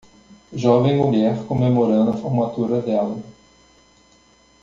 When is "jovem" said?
0.51-0.97